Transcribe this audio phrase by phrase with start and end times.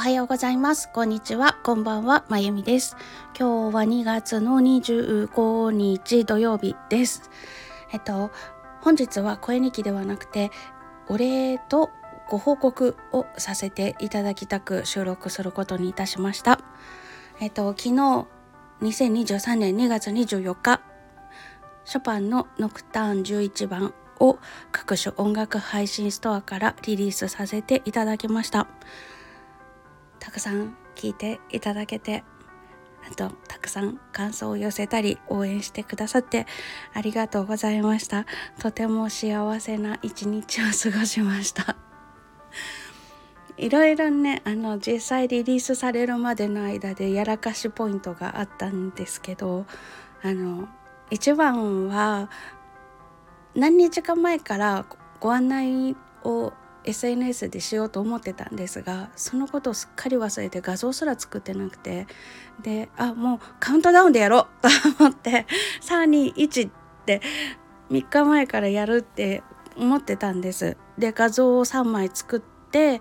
[0.00, 0.88] はようございます。
[0.90, 1.58] こんにちは。
[1.62, 2.24] こんばんは。
[2.30, 2.96] まゆみです。
[3.38, 7.30] 今日は2月の25日土曜日です。
[7.92, 8.30] えっと、
[8.80, 10.50] 本日は声日記ではなくて、
[11.08, 11.90] お礼と
[12.30, 16.60] ご報告をさせていただきたく収録することにいたしました。
[17.38, 18.26] えっと、昨日、
[18.80, 20.80] 2023年2月24日、
[21.84, 24.38] ショパンのノクターン11番を
[24.72, 28.66] 各種音楽配信ストアからリリースさせていただきました。
[30.20, 32.22] たくさん聞いていただけて
[33.10, 36.46] あとたくさん感想を寄せたり応援してくださって
[36.94, 38.26] ありがとうございました。
[38.60, 41.76] とても幸せな一日を過ごしました。
[43.56, 49.66] いろいろねあの実際リリースされるまでの間でやらかしポイントがあったんですけど
[50.22, 50.68] あの
[51.10, 52.30] 一番は
[53.54, 54.86] 何日か前から
[55.18, 56.52] ご案内を
[56.84, 62.06] SNS でしようと思ってたんですがそのことをすっかり忘れて画像すら作ってなくて
[62.62, 64.68] であもうカウントダウンでやろうと
[65.04, 65.46] 思って
[65.82, 66.72] 321っ
[67.04, 67.20] て
[67.90, 69.42] 3日前からやるって
[69.76, 70.76] 思ってたんです。
[70.98, 73.00] で画像を3枚作って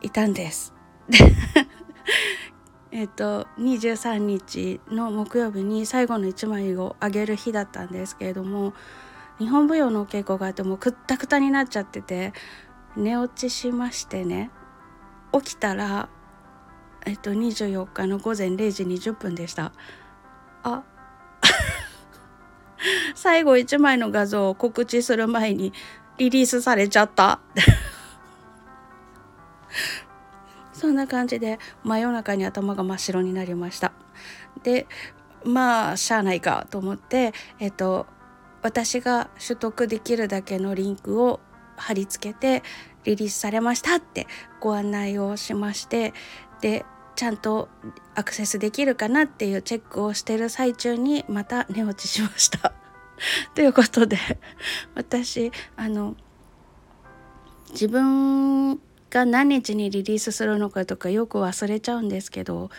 [0.00, 0.72] いたんです。
[2.90, 8.72] えっと23日の木曜日に最後の1枚をあげる日だったんですけれども
[9.38, 12.32] 日本舞踊のお稽古があってもうくったくたになっちゃってて
[12.98, 14.50] 寝落ちしましてね
[15.32, 16.08] 起きたら
[17.06, 19.72] えっと24日の午前0時20分でした。
[20.62, 20.82] あ
[23.14, 25.72] 最後1枚の画像を告知する前に
[26.18, 27.40] リリースされちゃった。
[30.74, 33.92] そんな感じで真夜中に頭が真っ白になりました。
[34.62, 34.86] で
[35.44, 38.06] まあしゃあないかと思ってえっと
[38.60, 41.40] 私が取得できるだけのリンクを
[41.76, 42.64] 貼り付けて
[43.08, 44.26] リリースされましたって
[44.60, 46.12] ご案内をしまして
[46.60, 46.84] で
[47.16, 47.68] ちゃんと
[48.14, 52.72] アクセスできるかなっていうチェックをしてる最中にまた寝落ちしました。
[53.56, 54.16] ということで
[54.94, 56.14] 私あの
[57.70, 58.76] 自分
[59.10, 62.70] が何日にリリースするのかとかよく忘れちゃうんですけど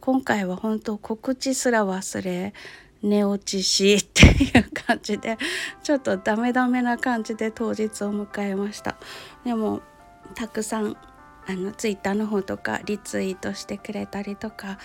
[0.00, 2.54] 今回は本当告知すら忘れ
[3.02, 5.38] 寝落ちしっていう感じで
[5.82, 8.96] ちょっとダメダメな感じで当日を迎えました。
[9.44, 9.80] でも
[10.34, 10.96] たくさん
[11.48, 14.78] あのツイッターの方とかリツイートしてくれたりとか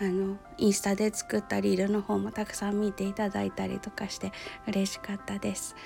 [0.00, 4.32] あのインスタで作ったリールの方もたくさん見ていただいたりとかして
[4.66, 5.76] 嬉しかったです。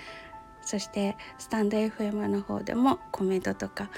[0.62, 3.90] そしてスタンド FM の方でもコメントとか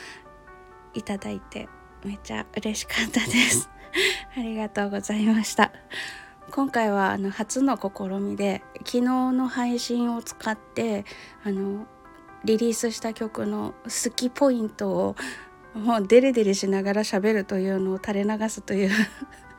[0.95, 1.69] いただいて
[2.05, 3.71] めっちゃ嬉しかったです。
[4.37, 5.71] ありがとうございました
[6.51, 11.05] 今回はあの初の試みで昨日の配信を使って
[11.45, 11.87] あの
[12.45, 15.17] リリースした曲の好きポイントを
[15.75, 18.91] もうデレデレしながら喋るというのを垂れ流すという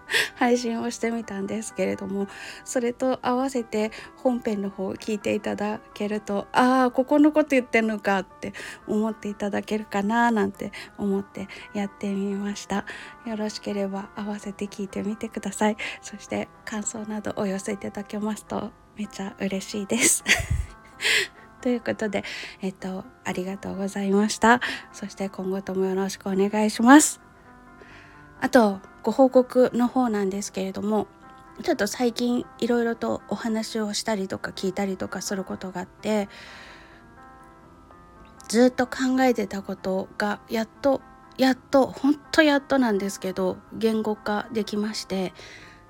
[0.35, 2.27] 配信をしてみたんですけれども
[2.63, 8.53] それと合わせて本編の方を聞いていただけるとああここのこと言ってんのかって
[8.87, 12.85] 思っていただけるかななんて思ってやってみました
[13.25, 20.23] よろしければ合わせて聞いてみてくださいそして感想などお寄せいただけますとめちゃ嬉しいです
[21.61, 22.23] ということで、
[22.61, 24.61] えっと、ありがとうございました。
[24.93, 27.24] そして今後ともよろしくお願いします。
[28.45, 31.07] あとご報告の方なんですけれども
[31.63, 36.29] ちょっと最近いろいろとお話をしたりとか聞いたりとかすることがあって
[38.47, 41.01] ずっと考えてたことがやっと
[41.39, 45.33] やっとほんとやっとなんですけど言語化できまして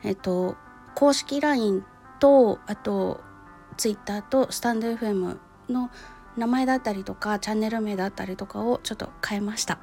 [0.01, 0.55] えっと
[0.95, 1.83] 公式 LINE
[2.21, 3.19] とあと
[3.75, 5.91] Twitter とスタンド FM の
[6.38, 9.77] 名前だったりとかチャンネル名だったりとかをちょっと変えました。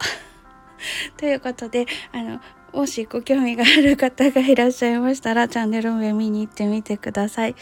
[1.16, 2.40] ということであの
[2.72, 7.54] もしご興味がある方がいらっしゃいましたらチャンネル名見に行ってみてください。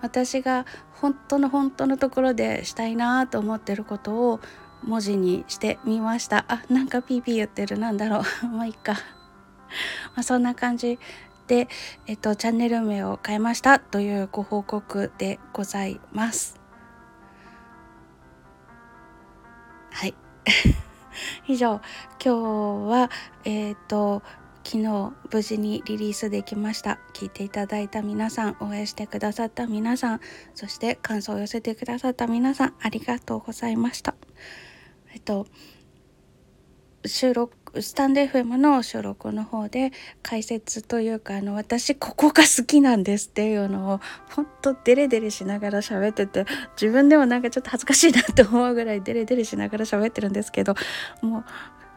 [0.00, 0.66] 私が
[1.00, 4.40] 本当の本当のところでしたいなと思ってることを
[4.84, 6.44] 文字にしてみました。
[6.48, 7.78] あ、なんかピーピー言ってる。
[7.78, 8.46] なんだろう。
[8.46, 8.94] まあいいか。
[10.14, 10.98] まあ、そんな感じ
[11.46, 11.68] で、
[12.06, 16.60] えっと、チャンネル名を変えましたというご報告でございます。
[19.92, 20.14] はい。
[21.48, 21.80] 以上
[22.22, 23.10] 今日は
[23.44, 24.22] えっ、ー、と
[24.64, 27.00] 昨日無事にリリースできました。
[27.14, 30.20] 聞いていただいた皆さん応援してくださった皆さん
[30.54, 34.14] そして感想を寄せてくださった皆さんありがとうございました。
[35.12, 35.46] えっと
[37.04, 39.92] 収録スタンド FM の収録の方で
[40.22, 46.44] 解説というかあの私ここが好きなんですっていうのをほんとデレデレしながら喋ってて
[46.80, 50.74] 自分でもなんかちょっと恥ずかしいなって思うぐらいデレデレしながら喋ってるんですけど
[51.22, 51.44] もう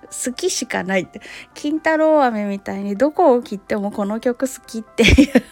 [0.05, 1.19] 好きしかないって
[1.53, 5.43] 金太郎飴みたいにどこを切ってもこの曲好きっていう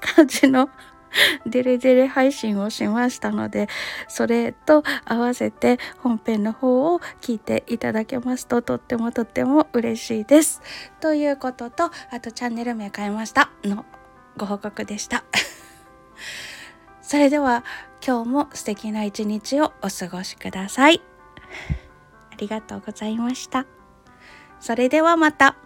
[0.00, 0.68] 感じの
[1.46, 3.68] デレデレ配信をしましたので
[4.08, 10.62] それと合わせて本編の方を聞いていただけますととってもとっても嬉しいです。
[11.00, 13.84] ということとあとチャンネル名変えましたの
[14.36, 15.24] ご報告でした。
[17.02, 17.64] それでは
[18.06, 21.02] 今日も素敵な一日をお過ごしください。
[22.32, 23.66] ありがとうございました。
[24.60, 25.56] それではまた。